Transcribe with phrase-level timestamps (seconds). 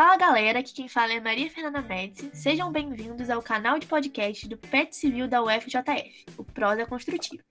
[0.00, 2.30] Fala galera, aqui quem fala é Maria Fernanda Médici.
[2.32, 7.42] Sejam bem-vindos ao canal de podcast do PET Civil da UFJF, o Prosa Construtiva.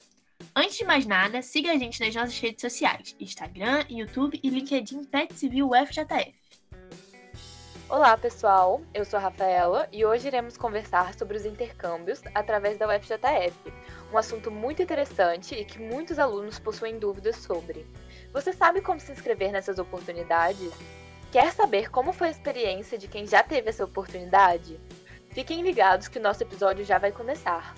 [0.55, 5.03] Antes de mais nada, siga a gente nas nossas redes sociais: Instagram, YouTube e LinkedIn
[5.03, 6.33] PET Civil UFJF.
[7.87, 12.87] Olá pessoal, eu sou a Rafaela e hoje iremos conversar sobre os intercâmbios através da
[12.87, 13.71] UFJF,
[14.11, 17.85] um assunto muito interessante e que muitos alunos possuem dúvidas sobre.
[18.33, 20.71] Você sabe como se inscrever nessas oportunidades?
[21.31, 24.79] Quer saber como foi a experiência de quem já teve essa oportunidade?
[25.29, 27.75] Fiquem ligados que o nosso episódio já vai começar.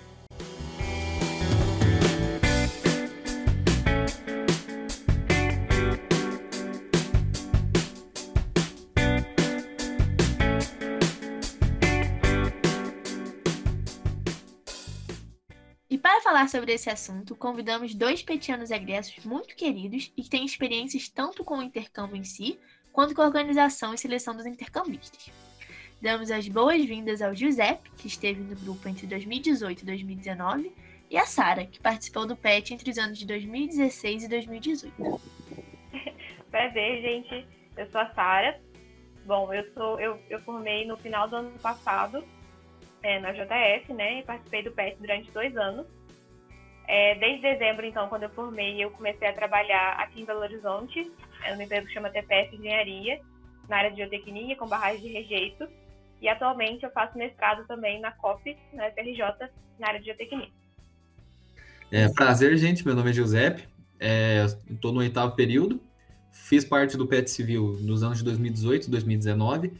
[15.90, 20.46] E para falar sobre esse assunto, convidamos dois petianos egressos muito queridos e que têm
[20.46, 22.58] experiências tanto com o intercâmbio em si,
[22.92, 25.30] quanto com a organização e seleção dos intercambistas.
[26.00, 30.72] Damos as boas-vindas ao Giuseppe, que esteve no grupo entre 2018 e 2019,
[31.08, 35.20] e a Sara, que participou do PET entre os anos de 2016 e 2018.
[36.50, 37.46] Prazer, gente.
[37.76, 38.60] Eu sou a Sara.
[39.24, 42.24] Bom, eu sou eu, eu formei no final do ano passado
[43.02, 44.20] é, na JF, né?
[44.20, 45.86] E participei do PET durante dois anos.
[46.88, 51.10] É, desde dezembro, então, quando eu formei, eu comecei a trabalhar aqui em Belo Horizonte,
[51.44, 53.20] é uma empresa que chama TPS Engenharia,
[53.68, 55.68] na área de geotecnia, com barragem de rejeito.
[56.20, 60.48] E atualmente eu faço mestrado também na COP, na FRJ, na área de geotecnia.
[61.90, 62.84] É, prazer, gente.
[62.86, 63.68] Meu nome é Giuseppe.
[64.70, 65.80] Estou é, no oitavo período.
[66.30, 69.72] Fiz parte do PET Civil nos anos de 2018 e 2019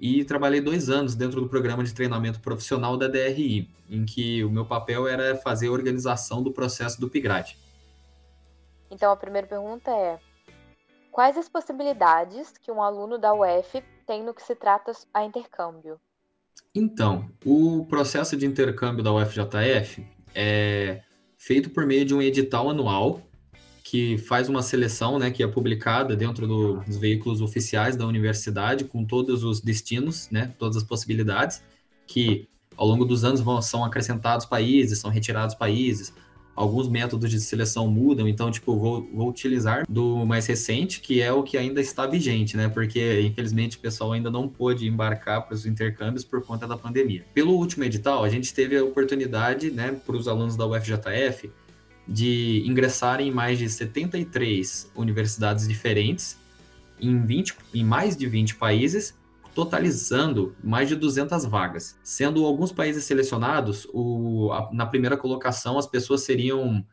[0.00, 4.48] e trabalhei dois anos dentro do programa de treinamento profissional da DRI, em que o
[4.50, 7.54] meu papel era fazer a organização do processo do PIGRAD.
[8.90, 10.18] Então, a primeira pergunta é:
[11.20, 16.00] Quais as possibilidades que um aluno da UF tem no que se trata a intercâmbio?
[16.74, 20.02] Então, o processo de intercâmbio da UFJF
[20.34, 21.02] é
[21.36, 23.20] feito por meio de um edital anual
[23.84, 28.86] que faz uma seleção, né, que é publicada dentro do, dos veículos oficiais da universidade
[28.86, 31.62] com todos os destinos, né, todas as possibilidades
[32.06, 32.48] que
[32.78, 36.14] ao longo dos anos vão, são acrescentados países, são retirados países,
[36.60, 41.32] alguns métodos de seleção mudam, então, tipo, vou, vou utilizar do mais recente, que é
[41.32, 42.68] o que ainda está vigente, né?
[42.68, 47.24] Porque, infelizmente, o pessoal ainda não pôde embarcar para os intercâmbios por conta da pandemia.
[47.32, 51.50] Pelo último edital, a gente teve a oportunidade, né, para os alunos da UFJF,
[52.06, 56.36] de ingressarem em mais de 73 universidades diferentes,
[57.00, 59.14] em, 20, em mais de 20 países,
[59.54, 61.98] totalizando mais de 200 vagas.
[62.02, 66.84] Sendo alguns países selecionados, o, a, na primeira colocação as pessoas seriam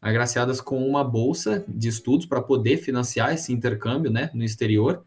[0.00, 5.04] agraciadas com uma bolsa de estudos para poder financiar esse intercâmbio, né, no exterior.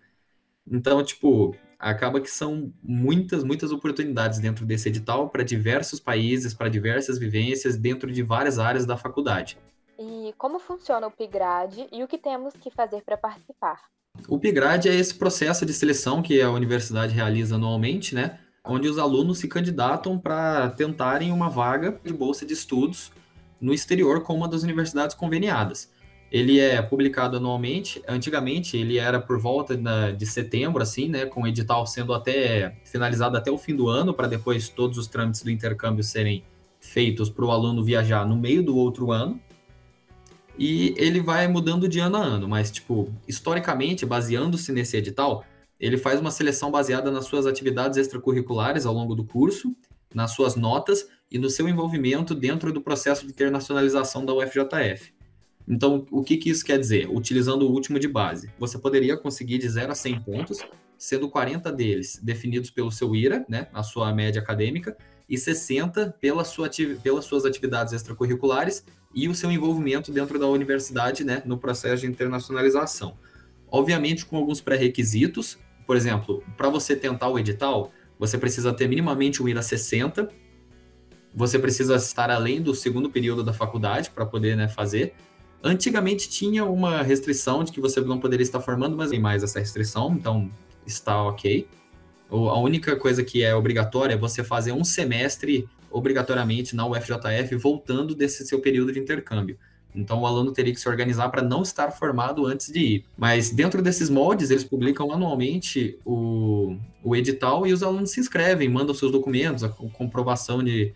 [0.70, 6.70] Então, tipo, acaba que são muitas, muitas oportunidades dentro desse edital para diversos países, para
[6.70, 9.58] diversas vivências dentro de várias áreas da faculdade.
[10.00, 13.82] E como funciona o PIGRAD e o que temos que fazer para participar?
[14.28, 18.40] O PIGRAD é esse processo de seleção que a universidade realiza anualmente, né?
[18.64, 23.12] Onde os alunos se candidatam para tentarem uma vaga de bolsa de estudos
[23.62, 25.90] no exterior com uma das universidades conveniadas.
[26.30, 28.04] Ele é publicado anualmente.
[28.06, 29.80] Antigamente ele era por volta
[30.12, 31.26] de setembro, assim, né?
[31.26, 35.08] Com o edital sendo até finalizado até o fim do ano, para depois todos os
[35.08, 36.44] trâmites do intercâmbio serem
[36.82, 39.40] feitos para o aluno viajar no meio do outro ano
[40.58, 45.46] e ele vai mudando de ano a ano, mas, tipo, historicamente, baseando-se nesse edital,
[45.80, 49.76] ele faz uma seleção baseada nas suas atividades extracurriculares ao longo do curso,
[50.14, 55.14] nas suas notas e no seu envolvimento dentro do processo de internacionalização da UFJF.
[55.68, 57.10] Então, o que, que isso quer dizer?
[57.10, 60.60] Utilizando o último de base, você poderia conseguir de 0 a 100 pontos,
[60.98, 64.98] sendo 40 deles definidos pelo seu IRA, né, a sua média acadêmica,
[65.30, 66.70] e 60 pela sua,
[67.04, 68.86] pelas suas atividades extracurriculares
[69.18, 73.18] e o seu envolvimento dentro da universidade, né, no processo de internacionalização.
[73.68, 79.42] Obviamente com alguns pré-requisitos, por exemplo, para você tentar o edital, você precisa ter minimamente
[79.42, 80.30] um IRA 60,
[81.34, 85.16] você precisa estar além do segundo período da faculdade para poder né, fazer.
[85.64, 89.58] Antigamente tinha uma restrição de que você não poderia estar formando, mas tem mais essa
[89.58, 90.52] restrição, então
[90.86, 91.68] está ok.
[92.30, 98.16] A única coisa que é obrigatória é você fazer um semestre obrigatoriamente na UFJF voltando
[98.16, 99.58] desse seu período de intercâmbio.
[99.96, 103.06] Então, o aluno teria que se organizar para não estar formado antes de ir.
[103.18, 108.70] Mas dentro desses moldes, eles publicam anualmente o, o edital e os alunos se inscrevem,
[108.70, 110.94] mandam seus documentos, a comprovação de,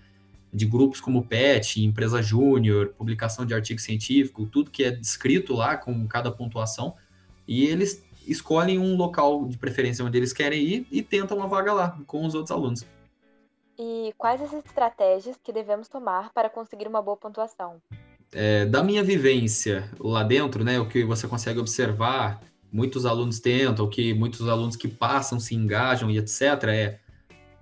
[0.53, 5.75] de grupos como PET, empresa júnior, publicação de artigo científico, tudo que é descrito lá
[5.75, 6.93] com cada pontuação.
[7.47, 11.73] E eles escolhem um local de preferência onde eles querem ir e tentam uma vaga
[11.73, 12.85] lá com os outros alunos.
[13.83, 17.81] E quais as estratégias que devemos tomar para conseguir uma boa pontuação?
[18.31, 23.85] É, da minha vivência lá dentro, né, o que você consegue observar, muitos alunos tentam,
[23.85, 26.41] o que muitos alunos que passam se engajam e etc.
[26.65, 26.99] É,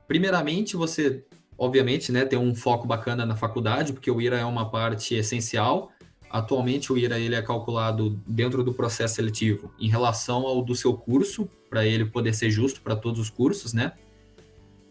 [0.10, 1.24] primeiramente, você,
[1.58, 5.90] obviamente, né, ter um foco bacana na faculdade, porque o IRA é uma parte essencial.
[6.30, 10.94] Atualmente, o IRA ele é calculado dentro do processo seletivo em relação ao do seu
[10.96, 13.94] curso, para ele poder ser justo para todos os cursos, né?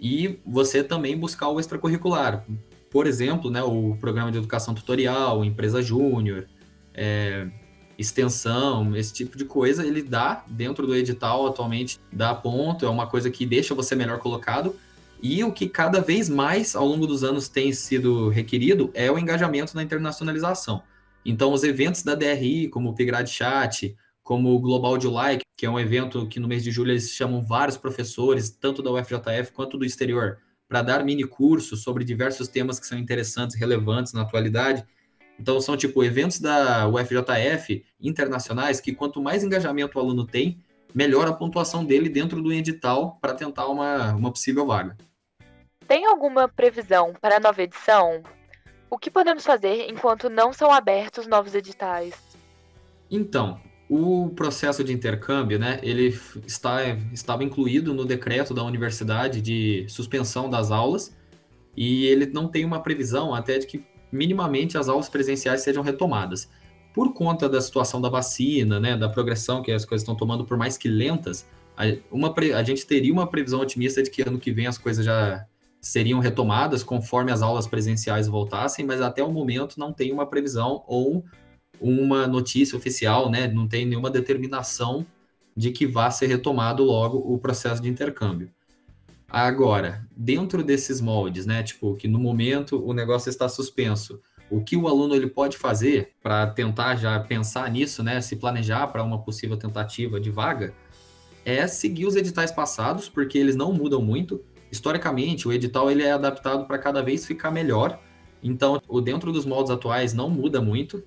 [0.00, 2.44] E você também buscar o extracurricular.
[2.90, 6.46] Por exemplo, né, o programa de educação tutorial, empresa júnior,
[6.94, 7.48] é,
[7.98, 13.06] extensão, esse tipo de coisa, ele dá dentro do edital atualmente, dá ponto, é uma
[13.06, 14.74] coisa que deixa você melhor colocado.
[15.20, 19.18] E o que cada vez mais ao longo dos anos tem sido requerido é o
[19.18, 20.82] engajamento na internacionalização.
[21.26, 23.96] Então, os eventos da DRI, como o Pigrad Chat,
[24.28, 27.40] como o Global July, que é um evento que no mês de julho eles chamam
[27.40, 30.38] vários professores, tanto da UFJF quanto do exterior,
[30.68, 34.84] para dar mini cursos sobre diversos temas que são interessantes, relevantes na atualidade.
[35.40, 40.62] Então, são tipo eventos da UFJF internacionais que quanto mais engajamento o aluno tem,
[40.94, 44.94] melhor a pontuação dele dentro do edital para tentar uma, uma possível vaga.
[45.86, 48.22] Tem alguma previsão para a nova edição?
[48.90, 52.12] O que podemos fazer enquanto não são abertos novos editais?
[53.10, 53.58] Então,
[53.88, 56.14] o processo de intercâmbio, né, ele
[56.46, 61.16] está, estava incluído no decreto da universidade de suspensão das aulas
[61.74, 66.50] e ele não tem uma previsão até de que minimamente as aulas presenciais sejam retomadas.
[66.94, 70.58] Por conta da situação da vacina, né, da progressão que as coisas estão tomando, por
[70.58, 74.52] mais que lentas, a, uma, a gente teria uma previsão otimista de que ano que
[74.52, 75.46] vem as coisas já
[75.80, 80.82] seriam retomadas conforme as aulas presenciais voltassem, mas até o momento não tem uma previsão
[80.86, 81.24] ou
[81.80, 83.48] uma notícia oficial, né?
[83.48, 85.06] Não tem nenhuma determinação
[85.56, 88.50] de que vá ser retomado logo o processo de intercâmbio.
[89.28, 91.62] Agora, dentro desses moldes, né?
[91.62, 94.20] Tipo, que no momento o negócio está suspenso,
[94.50, 98.20] o que o aluno ele pode fazer para tentar já pensar nisso, né?
[98.20, 100.72] Se planejar para uma possível tentativa de vaga,
[101.44, 106.12] é seguir os editais passados, porque eles não mudam muito historicamente, o edital ele é
[106.12, 107.98] adaptado para cada vez ficar melhor.
[108.42, 111.02] Então, o dentro dos moldes atuais não muda muito.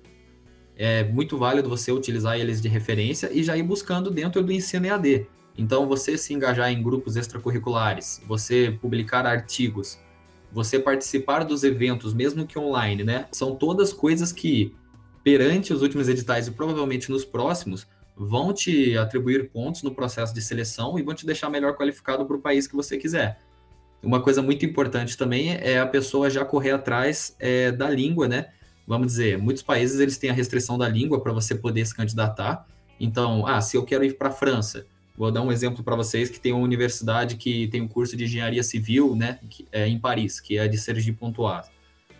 [0.76, 4.86] É muito válido você utilizar eles de referência e já ir buscando dentro do ensino
[4.86, 5.26] EAD.
[5.56, 9.98] Então, você se engajar em grupos extracurriculares, você publicar artigos,
[10.50, 13.26] você participar dos eventos, mesmo que online, né?
[13.32, 14.74] São todas coisas que,
[15.22, 17.86] perante os últimos editais e provavelmente nos próximos,
[18.16, 22.36] vão te atribuir pontos no processo de seleção e vão te deixar melhor qualificado para
[22.36, 23.40] o país que você quiser.
[24.02, 28.48] Uma coisa muito importante também é a pessoa já correr atrás é, da língua, né?
[28.86, 32.66] Vamos dizer, muitos países eles têm a restrição da língua para você poder se candidatar.
[32.98, 34.86] Então, ah, se eu quero ir para a França,
[35.16, 38.24] vou dar um exemplo para vocês que tem uma universidade que tem um curso de
[38.24, 41.70] engenharia civil, né, que é em Paris, que é de Sergi Pontoise.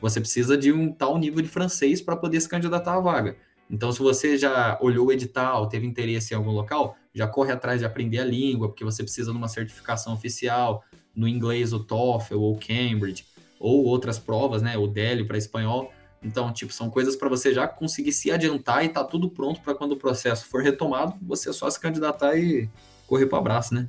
[0.00, 3.36] Você precisa de um tal nível de francês para poder se candidatar à vaga.
[3.70, 7.80] Então, se você já olhou o edital, teve interesse em algum local, já corre atrás
[7.80, 12.38] de aprender a língua, porque você precisa de uma certificação oficial, no inglês o TOEFL
[12.38, 13.24] ou Cambridge,
[13.58, 15.92] ou outras provas, né, o DELI para espanhol.
[16.22, 19.74] Então, tipo, são coisas para você já conseguir se adiantar e tá tudo pronto para
[19.74, 22.68] quando o processo for retomado, você só se candidatar e
[23.06, 23.88] correr para o abraço, né?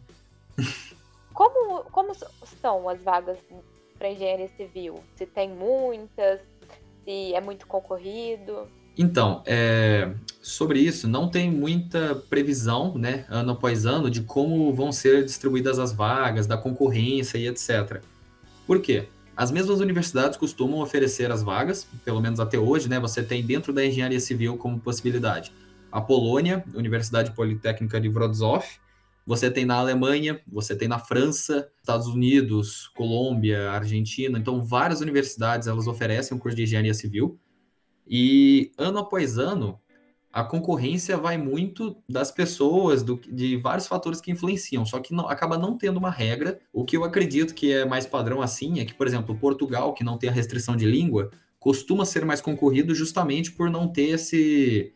[1.34, 2.12] Como, como
[2.62, 3.38] são as vagas
[3.98, 5.00] para engenharia civil?
[5.16, 6.42] Se tem muitas,
[7.04, 8.68] se é muito concorrido?
[8.98, 14.92] Então, é, sobre isso, não tem muita previsão, né, ano após ano, de como vão
[14.92, 18.04] ser distribuídas as vagas, da concorrência e etc.
[18.68, 19.08] Por quê?
[19.36, 23.00] As mesmas universidades costumam oferecer as vagas, pelo menos até hoje, né?
[23.00, 25.52] Você tem dentro da engenharia civil como possibilidade
[25.94, 28.64] a Polônia, Universidade Politécnica de Wrocław,
[29.26, 34.38] você tem na Alemanha, você tem na França, Estados Unidos, Colômbia, Argentina.
[34.38, 37.40] Então, várias universidades elas oferecem um curso de engenharia civil.
[38.08, 39.80] E ano após ano,
[40.34, 45.30] a concorrência vai muito das pessoas, do, de vários fatores que influenciam, só que não,
[45.30, 46.60] acaba não tendo uma regra.
[46.74, 50.04] O que eu acredito que é mais padrão assim é que, por exemplo, Portugal, que
[50.04, 54.92] não tem a restrição de língua, costuma ser mais concorrido justamente por não ter esse,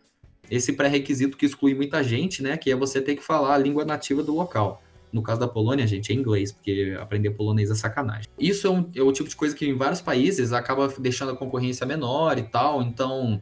[0.49, 2.57] esse pré-requisito que exclui muita gente, né?
[2.57, 4.81] Que é você ter que falar a língua nativa do local.
[5.13, 8.27] No caso da Polônia, gente, é inglês, porque aprender polonês é sacanagem.
[8.39, 11.35] Isso é, um, é o tipo de coisa que em vários países acaba deixando a
[11.35, 13.39] concorrência menor e tal, então.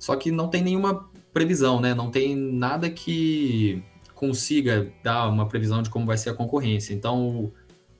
[0.00, 1.94] Só que não tem nenhuma previsão, né?
[1.94, 3.80] Não tem nada que
[4.12, 6.92] consiga dar uma previsão de como vai ser a concorrência.
[6.92, 7.52] Então,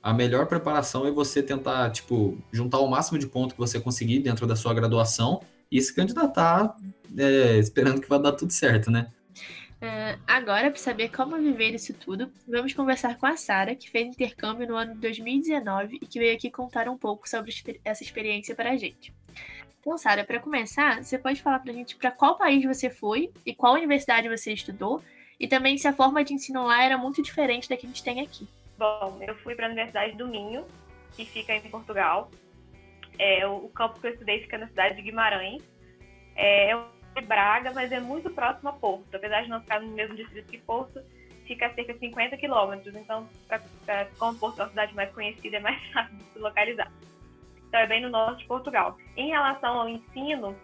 [0.02, 4.18] a melhor preparação é você tentar, tipo, juntar o máximo de pontos que você conseguir
[4.18, 5.40] dentro da sua graduação
[5.70, 6.74] e se candidatar
[7.16, 9.06] é, esperando que vai dar tudo certo, né?
[9.80, 14.08] Uh, agora, para saber como viver isso tudo, vamos conversar com a Sara, que fez
[14.08, 17.54] intercâmbio no ano de 2019 e que veio aqui contar um pouco sobre
[17.84, 19.14] essa experiência para a gente.
[19.88, 23.32] Então, Sara, para começar, você pode falar para a gente para qual país você foi
[23.44, 25.02] e qual universidade você estudou
[25.40, 28.04] e também se a forma de ensino lá era muito diferente da que a gente
[28.04, 28.46] tem aqui.
[28.76, 30.66] Bom, eu fui para a Universidade do Minho,
[31.16, 32.30] que fica em Portugal.
[33.18, 35.62] É, o campo que eu estudei fica na cidade de Guimarães.
[36.36, 36.76] É,
[37.14, 39.14] de Braga, mas é muito próximo a Porto.
[39.14, 41.00] Apesar de não ficar no mesmo distrito que Porto,
[41.46, 42.94] fica a cerca de 50 quilômetros.
[42.94, 46.38] Então, pra, pra, como Porto é uma cidade mais conhecida, é mais fácil de se
[46.38, 46.92] localizar.
[47.68, 48.96] Então, é bem no norte de Portugal.
[49.16, 50.56] Em relação ao ensino,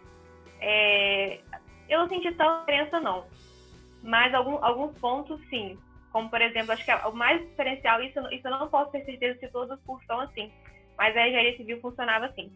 [0.60, 1.38] é,
[1.88, 3.26] eu não senti tanta diferença, não.
[4.02, 5.78] Mas algum, alguns pontos, sim.
[6.10, 9.04] Como, por exemplo, acho que é o mais diferencial, isso, isso eu não posso ter
[9.04, 10.50] certeza se todos os cursos são assim,
[10.96, 12.52] mas a engenharia civil funcionava assim.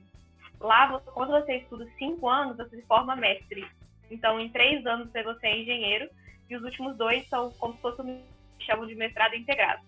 [0.60, 3.66] Lá, quando você estuda cinco anos, você se forma mestre.
[4.10, 6.08] Então, em três anos você é engenheiro
[6.48, 8.22] e os últimos dois são como se fosse um
[8.60, 9.82] chamam de mestrado integrado.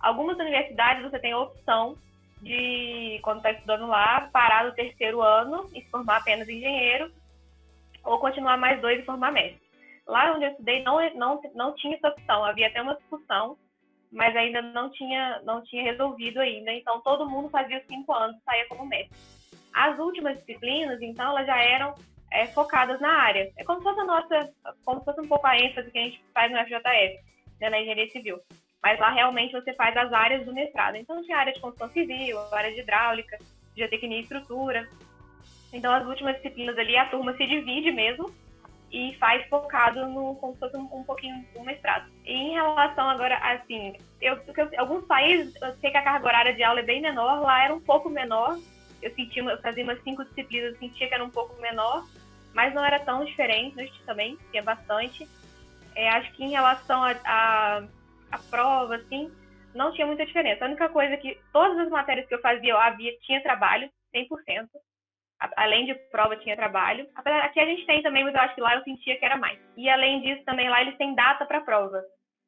[0.00, 1.96] Algumas universidades você tem a opção
[2.44, 7.10] de, quando está estudando lá, parar no terceiro ano e se formar apenas engenheiro
[8.04, 9.64] ou continuar mais dois e formar mestre.
[10.06, 13.56] Lá onde eu estudei não, não, não tinha essa opção, havia até uma discussão,
[14.12, 16.70] mas ainda não tinha, não tinha resolvido ainda.
[16.72, 19.16] Então todo mundo fazia os cinco anos e saía como mestre.
[19.72, 21.94] As últimas disciplinas, então, elas já eram
[22.30, 23.50] é, focadas na área.
[23.56, 26.02] É como se fosse a nossa, como se fosse um pouco a ênfase que a
[26.02, 27.18] gente faz no FJF,
[27.60, 28.40] né, na engenharia civil.
[28.84, 30.96] Mas lá realmente você faz as áreas do mestrado.
[30.96, 33.38] Então tinha área de construção civil, área de hidráulica,
[33.74, 34.86] geotecnia e estrutura.
[35.72, 38.30] Então as últimas disciplinas ali a turma se divide mesmo
[38.92, 42.10] e faz focado no como se fosse um, um pouquinho no mestrado.
[42.26, 44.38] E em relação agora, assim, eu,
[44.76, 47.74] alguns países, eu sei que a carga horária de aula é bem menor, lá era
[47.74, 48.58] um pouco menor.
[49.00, 52.04] Eu sentia, eu fazia umas cinco disciplinas, eu sentia que era um pouco menor,
[52.52, 55.26] mas não era tão diferente, também tinha bastante.
[55.96, 57.82] É, acho que em relação a,
[58.34, 59.30] a, prova, assim,
[59.74, 60.64] não tinha muita diferença.
[60.64, 63.90] A única coisa é que todas as matérias que eu fazia, eu havia, tinha trabalho,
[64.14, 64.68] 100%.
[65.56, 67.06] Além de prova, tinha trabalho.
[67.14, 69.58] Aqui a gente tem também, mas eu acho que lá eu sentia que era mais.
[69.76, 72.02] E além disso, também lá eles têm data para prova.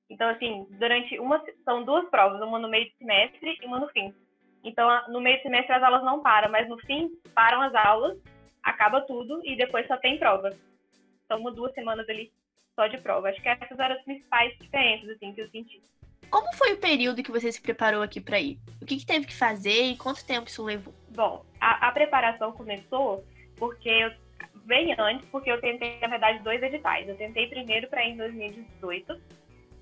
[0.09, 1.43] Então, assim, durante uma.
[1.65, 4.15] São duas provas, uma no meio do semestre e uma no fim.
[4.65, 8.17] Então, no meio do semestre as aulas não param, mas no fim param as aulas
[8.67, 10.51] acaba tudo e depois só tem prova.
[11.29, 12.33] São uma, duas semanas ali
[12.77, 13.31] só de prova.
[13.31, 15.83] Acho que essas eram as principais diferenças assim, que eu senti.
[16.31, 18.59] Como foi o período que você se preparou aqui para ir?
[18.81, 20.95] O que, que, teve que fazer e quanto tempo isso levou?
[21.09, 23.25] Bom, a, a preparação começou
[23.57, 24.11] porque eu
[24.65, 27.09] bem antes, porque eu tentei, na verdade, dois editais.
[27.09, 29.21] Eu tentei primeiro para ir em 2018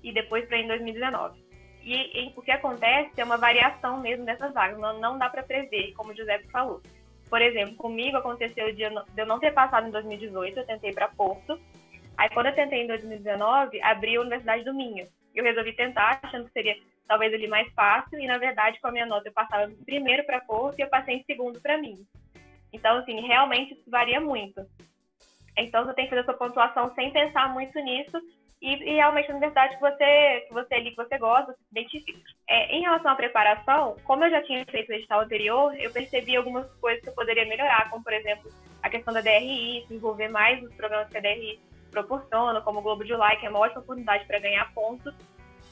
[0.03, 1.43] e depois para ir em 2019.
[1.83, 5.43] E, e, o que acontece é uma variação mesmo dessas vagas, não, não dá para
[5.43, 6.81] prever, como o José falou.
[7.29, 11.59] Por exemplo, comigo aconteceu de eu não ter passado em 2018, eu tentei para Porto.
[12.17, 15.05] Aí, quando eu tentei em 2019, abri a Universidade do Minho.
[15.33, 16.75] Eu resolvi tentar, achando que seria
[17.07, 20.41] talvez ali mais fácil, e na verdade, com a minha nota, eu passava primeiro para
[20.41, 22.05] Porto e eu passei em segundo para mim.
[22.73, 24.65] Então, assim, realmente isso varia muito.
[25.57, 28.19] Então, você tem que fazer a sua pontuação sem pensar muito nisso
[28.61, 32.19] e, e realmente na universidade que você, que você ali, que você gosta, se identifica.
[32.49, 36.35] É, em relação à preparação, como eu já tinha feito o edital anterior, eu percebi
[36.35, 40.29] algumas coisas que eu poderia melhorar, como, por exemplo, a questão da DRI, se envolver
[40.29, 41.59] mais nos programas que a DRI
[41.95, 45.13] proporciona, como o Globo de Like, é uma ótima oportunidade para ganhar pontos.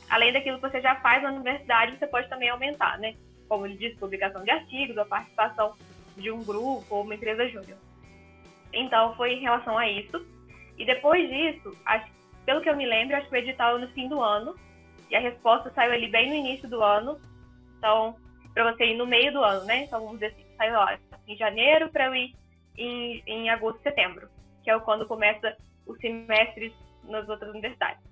[0.10, 3.16] Além daquilo que você já faz na universidade, você pode também aumentar, né?
[3.50, 5.76] Como ele disse, publicação de artigos, a participação
[6.16, 7.78] de um grupo ou uma empresa júnior.
[8.72, 10.26] Então, foi em relação a isso.
[10.78, 12.12] E depois disso, acho
[12.46, 14.56] pelo que eu me lembro, acho que o edital no fim do ano.
[15.10, 17.20] E a resposta saiu ali bem no início do ano.
[17.78, 18.16] Então,
[18.54, 19.84] para você ir no meio do ano, né?
[19.84, 22.36] Então, vamos dizer assim, saiu lá em janeiro para eu ir
[22.78, 24.28] em, em agosto, setembro,
[24.64, 25.56] que é quando começa
[25.88, 26.74] os semestres
[27.04, 28.04] nas outras universidades.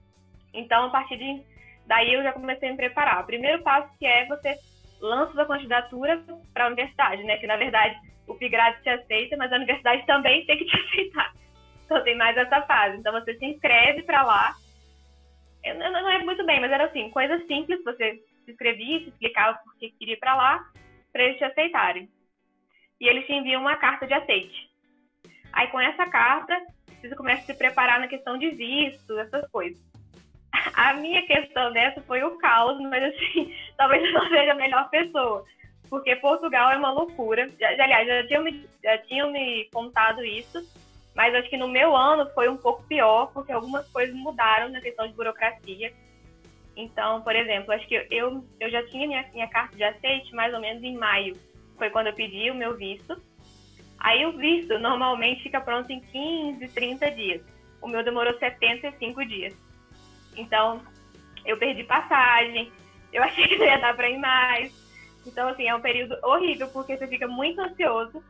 [0.54, 1.44] Então, a partir de
[1.86, 3.24] daí eu já comecei a me preparar.
[3.24, 4.58] O primeiro passo que é você
[5.00, 6.24] lança sua candidatura
[6.54, 7.38] para a universidade, né?
[7.38, 7.96] Que na verdade
[8.28, 11.34] o PIGRAD te aceita, mas a universidade também tem que te aceitar.
[11.86, 12.98] Então tem mais essa fase.
[12.98, 14.56] Então você se inscreve para lá.
[15.64, 19.58] Eu não é muito bem, mas era assim, coisa simples, você se inscrevia, se explicava
[19.60, 20.64] por que queria ir para lá,
[21.12, 22.10] para eles te aceitarem.
[23.00, 24.70] E eles te enviam uma carta de aceite.
[25.54, 26.58] Aí com essa carta,
[27.08, 29.82] você começa a se preparar na questão de visto, essas coisas.
[30.74, 34.90] A minha questão dessa foi o caos, mas assim, talvez eu não seja a melhor
[34.90, 35.46] pessoa.
[35.90, 37.50] Porque Portugal é uma loucura.
[37.60, 40.62] Já, aliás, já tinham, me, já tinham me contado isso,
[41.16, 44.80] mas acho que no meu ano foi um pouco pior, porque algumas coisas mudaram na
[44.80, 45.92] questão de burocracia.
[46.76, 50.54] Então, por exemplo, acho que eu, eu já tinha minha, minha carta de aceite mais
[50.54, 51.36] ou menos em maio.
[51.78, 53.22] Foi quando eu pedi o meu visto.
[54.02, 57.42] Aí o visto normalmente fica pronto em 15, 30 dias.
[57.82, 59.56] o meu demorou 75 dias.
[60.36, 60.82] Então,
[61.46, 62.72] eu perdi passagem,
[63.14, 64.74] eu achei que não ia dar para ir mais.
[65.26, 68.24] Então, assim, é um período horrível, porque você fica muito ansioso,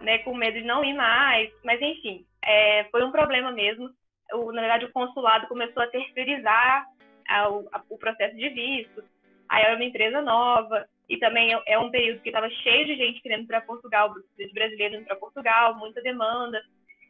[0.00, 1.52] né, com medo de não ir mais.
[1.64, 3.90] Mas, enfim, é, foi um problema mesmo.
[4.32, 6.86] O, na verdade, o consulado começou a terceirizar
[7.28, 9.04] a, a, o processo de visto.
[9.48, 10.88] Aí era uma empresa nova.
[11.08, 14.52] E também é, é um período que estava cheio de gente querendo para Portugal, de
[14.52, 16.62] brasileiros para Portugal, muita demanda.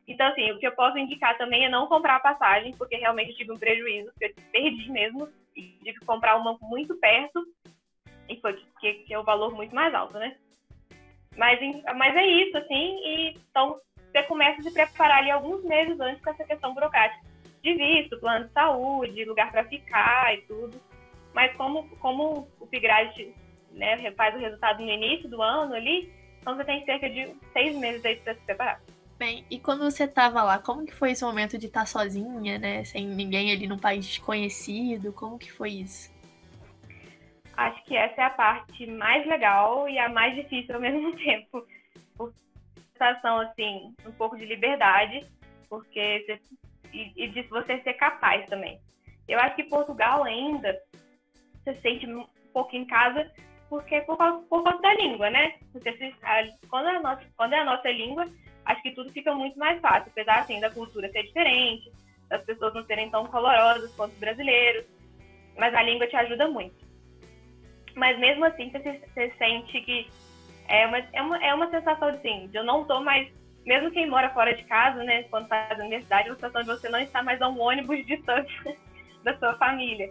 [0.06, 3.36] Então, assim, o que eu posso indicar também é não comprar passagem, porque realmente eu
[3.36, 7.46] tive um prejuízo, porque eu perdi mesmo, e tive que comprar uma muito perto,
[8.28, 10.36] e foi que, que é o valor muito mais alto, né?
[11.36, 11.58] Mas,
[11.96, 13.80] mas é isso, assim, e então
[14.12, 17.24] você começa a se preparar ali alguns meses antes com essa questão burocrática
[17.62, 20.80] de visto, plano de saúde, lugar para ficar e tudo.
[21.32, 23.34] Mas como, como o PIGRAD
[23.74, 27.76] né, faz o resultado no início do ano ali, então você tem cerca de seis
[27.76, 28.80] meses aí para se preparar.
[29.18, 32.84] Bem, e quando você estava lá, como que foi esse momento de estar sozinha, né,
[32.84, 35.12] sem ninguém ali no país desconhecido?
[35.12, 36.12] Como que foi isso?
[37.56, 41.64] Acho que essa é a parte mais legal e a mais difícil ao mesmo tempo.
[42.16, 42.34] Por
[42.92, 45.24] sensação assim, um pouco de liberdade,
[45.68, 46.40] porque você,
[46.92, 48.80] e, e de você ser capaz também.
[49.28, 50.76] Eu acho que Portugal ainda
[51.62, 53.30] se sente um pouco em casa
[53.68, 55.54] porque por causa, por da língua, né?
[55.72, 58.26] Se, a, quando, é a nossa, quando é a nossa língua,
[58.64, 61.90] acho que tudo fica muito mais fácil, apesar assim, da cultura ser diferente,
[62.28, 64.84] das pessoas não serem tão colorosas quanto os brasileiros,
[65.56, 66.74] mas a língua te ajuda muito.
[67.94, 70.08] Mas mesmo assim, você, você sente que
[70.68, 73.30] é uma, é uma, é uma sensação assim, de eu não tô mais,
[73.64, 76.68] mesmo quem mora fora de casa, né, quando faz a universidade, é uma sensação de
[76.68, 78.52] você não estar mais a um ônibus distante
[79.22, 80.10] da sua família.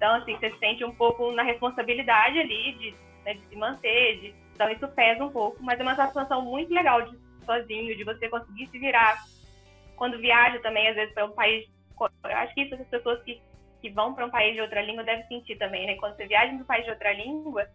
[0.00, 4.18] Então, assim, você se sente um pouco na responsabilidade ali de, né, de se manter,
[4.18, 8.02] de, então isso pesa um pouco, mas é uma sensação muito legal de sozinho, de
[8.02, 9.22] você conseguir se virar.
[9.96, 11.68] Quando viaja também, às vezes, para um país.
[12.00, 13.42] Eu acho que isso as pessoas que,
[13.82, 15.96] que vão para um país de outra língua devem sentir também, né?
[15.96, 17.68] Quando você viaja para um país de outra língua,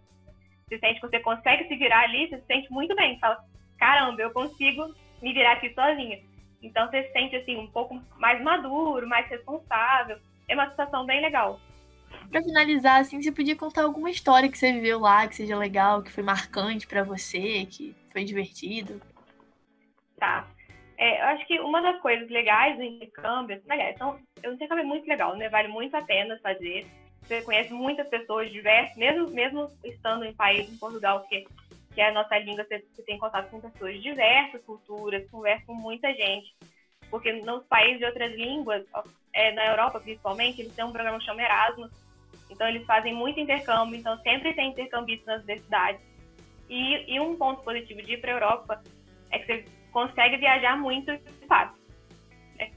[0.67, 3.13] você sente que você consegue se virar ali, você se sente muito bem.
[3.13, 3.45] Você fala,
[3.77, 6.19] caramba, eu consigo me virar aqui sozinha.
[6.63, 10.17] Então você se sente assim um pouco mais maduro, mais responsável.
[10.47, 11.59] É uma situação bem legal.
[12.29, 16.01] Para finalizar, assim, você podia contar alguma história que você viveu lá, que seja legal,
[16.01, 19.01] que foi marcante para você, que foi divertido?
[20.17, 20.47] Tá.
[20.97, 24.87] É, eu acho que uma das coisas legais do intercâmbio, aliás, então, o intercâmbio é
[24.87, 25.49] muito legal, né?
[25.49, 26.85] Vale muito a pena fazer.
[27.21, 31.45] Você conhece muitas pessoas diversas, mesmo, mesmo estando em país, em Portugal, que,
[31.93, 35.73] que é a nossa língua, você, você tem contato com pessoas diversas culturas, conversa com
[35.73, 36.55] muita gente.
[37.09, 38.85] Porque nos países de outras línguas,
[39.33, 42.04] é, na Europa principalmente, eles têm um programa chamado Erasmus,
[42.49, 46.01] então eles fazem muito intercâmbio, então sempre tem intercambistas nas universidades.
[46.69, 48.83] E, e um ponto positivo de ir para a Europa
[49.31, 51.11] é que você consegue viajar muito
[51.47, 51.77] fácil.
[52.59, 52.71] É,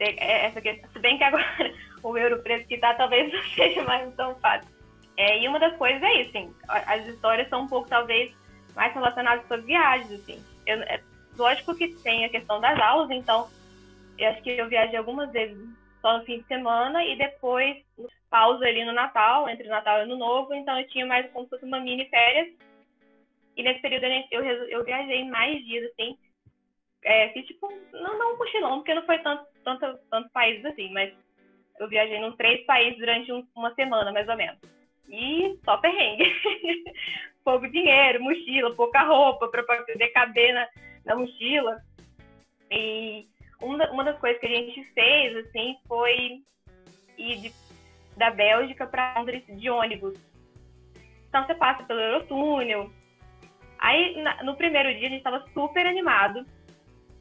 [0.00, 1.44] é, essa questão, se bem que agora
[2.02, 4.72] o euro preço que está talvez não seja mais tão fácil.
[5.16, 8.34] É, e uma das coisas é isso, assim, as histórias são um pouco, talvez,
[8.74, 10.44] mais relacionadas com as viagens, assim.
[10.66, 11.00] Eu, é,
[11.38, 13.48] lógico que tem a questão das aulas, então,
[14.18, 15.56] eu acho que eu viajei algumas vezes
[16.00, 17.76] só no fim de semana e depois
[18.34, 21.50] pausa ali no Natal, entre Natal e Ano Novo, então eu tinha mais como se
[21.50, 22.52] fosse uma mini férias.
[23.56, 26.18] E nesse período eu, eu viajei mais dias, assim,
[27.04, 30.92] é, fiz tipo, não, não um mochilão, porque não foi tanto, tanto, tantos países assim,
[30.92, 31.14] mas
[31.78, 34.58] eu viajei em três países durante um, uma semana, mais ou menos.
[35.08, 36.24] E só perrengue.
[37.44, 40.66] Pouco dinheiro, mochila, pouca roupa para poder caber na,
[41.04, 41.80] na mochila.
[42.70, 43.28] E
[43.60, 46.42] uma, uma das coisas que a gente fez, assim, foi
[47.18, 47.52] ir de,
[48.16, 50.18] da Bélgica para Londres de ônibus.
[51.28, 52.90] Então você passa pelo Eurotúnel.
[53.78, 56.46] Aí, no primeiro dia, a gente estava super animado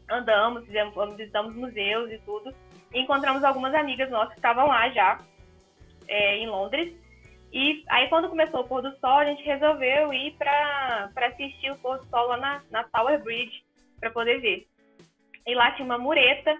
[0.10, 2.54] andamos, fizemos, visitamos museus e tudo.
[2.94, 5.20] E encontramos algumas amigas nossas que estavam lá já,
[6.08, 6.94] é, em Londres.
[7.52, 11.78] E aí, quando começou o pôr do sol, a gente resolveu ir para assistir o
[11.78, 13.64] pôr do sol lá na, na Tower Bridge,
[14.00, 14.68] para poder ver.
[15.46, 16.58] E lá tinha uma mureta,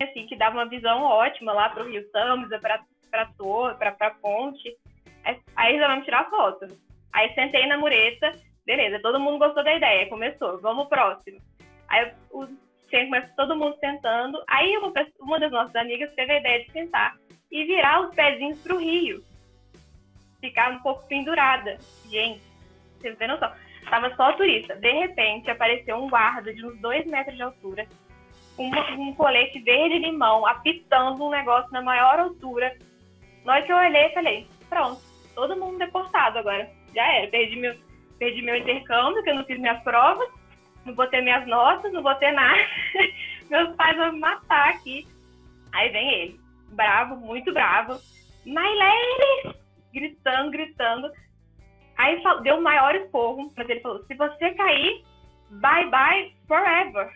[0.00, 2.82] assim, que dava uma visão ótima lá para o Rio Tamisa, para
[3.22, 4.76] a torre, para a ponte.
[5.56, 6.66] Aí resolvemos tirar foto.
[7.12, 8.32] Aí sentei na mureta,
[8.64, 11.40] beleza, todo mundo gostou da ideia, começou, vamos próximo.
[11.88, 12.12] Aí
[12.90, 14.42] começa todo mundo sentando.
[14.48, 17.16] Aí uma, uma das nossas amigas teve a ideia de sentar
[17.50, 19.24] e virar os pezinhos pro rio.
[20.40, 21.78] Ficar um pouco pendurada.
[22.10, 22.42] Gente,
[22.98, 23.52] vocês têm noção.
[23.88, 24.74] Tava só turista.
[24.76, 27.86] De repente, apareceu um guarda de uns dois metros de altura,
[28.56, 32.76] com um colete verde-limão, apitando um negócio na maior altura.
[33.46, 35.00] Na hora que eu olhei, falei, pronto,
[35.34, 36.68] todo mundo deportado agora.
[36.94, 37.28] Já era.
[37.28, 37.74] Perdi meu,
[38.18, 40.28] perdi meu intercâmbio, que eu não fiz minhas provas
[40.86, 42.60] não botei minhas notas, não botei nada.
[43.50, 45.06] Meus pais vão me matar aqui.
[45.72, 48.00] Aí vem ele, bravo, muito bravo.
[48.46, 49.56] Lady!
[49.92, 51.10] Gritando, gritando.
[51.98, 55.04] Aí deu o maior esporro, mas ele falou: se você cair,
[55.50, 57.12] bye bye forever.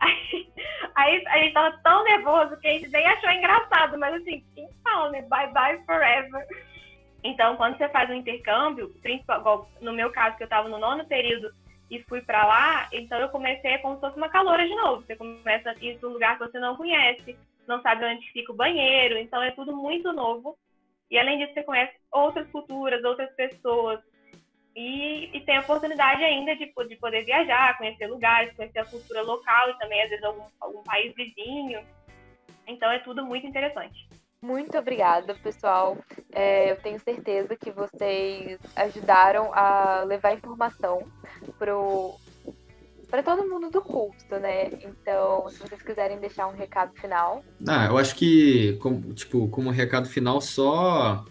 [0.00, 4.44] Aí, aí a gente tava tão nervoso que a gente nem achou engraçado, mas assim,
[4.54, 5.22] quem fala, né?
[5.22, 6.46] Bye bye forever.
[7.22, 8.92] Então, quando você faz um intercâmbio,
[9.80, 11.52] no meu caso, que eu estava no nono período
[11.90, 15.02] e fui para lá, então eu comecei como se fosse uma caloura de novo.
[15.02, 18.52] Você começa a ir para um lugar que você não conhece, não sabe onde fica
[18.52, 20.56] o banheiro, então é tudo muito novo.
[21.10, 24.00] E além disso, você conhece outras culturas, outras pessoas.
[24.78, 29.22] E, e tem a oportunidade ainda de, de poder viajar, conhecer lugares, conhecer a cultura
[29.22, 31.80] local e também, às vezes, algum, algum país vizinho.
[32.64, 34.08] Então é tudo muito interessante.
[34.40, 35.98] Muito obrigada, pessoal.
[36.32, 41.08] É, eu tenho certeza que vocês ajudaram a levar informação
[41.58, 44.68] para todo mundo do curso, né?
[44.84, 47.42] Então, se vocês quiserem deixar um recado final.
[47.66, 51.24] Ah, eu acho que, como, tipo, como recado final, só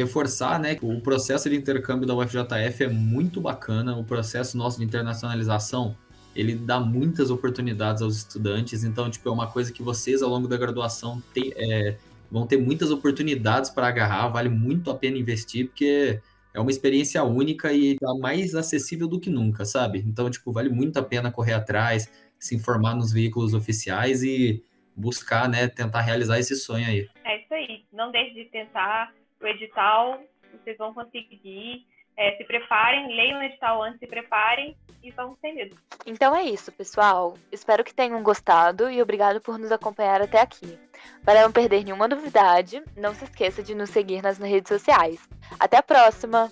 [0.00, 4.78] reforçar, né, que o processo de intercâmbio da UFJF é muito bacana, o processo nosso
[4.78, 5.96] de internacionalização,
[6.34, 10.48] ele dá muitas oportunidades aos estudantes, então, tipo, é uma coisa que vocês, ao longo
[10.48, 11.96] da graduação, tem, é,
[12.30, 16.20] vão ter muitas oportunidades para agarrar, vale muito a pena investir, porque
[16.54, 20.02] é uma experiência única e tá mais acessível do que nunca, sabe?
[20.06, 24.62] Então, tipo, vale muito a pena correr atrás, se informar nos veículos oficiais e
[24.96, 27.08] buscar, né, tentar realizar esse sonho aí.
[27.24, 27.84] É isso aí.
[27.92, 30.20] Não deixe de tentar o edital,
[30.52, 31.86] vocês vão conseguir.
[32.16, 35.76] É, se preparem, leiam o edital antes, se preparem e vamos sem medo.
[36.04, 37.34] Então é isso, pessoal.
[37.50, 40.78] Espero que tenham gostado e obrigado por nos acompanhar até aqui.
[41.24, 45.18] Para não perder nenhuma novidade, não se esqueça de nos seguir nas redes sociais.
[45.58, 46.50] Até a próxima!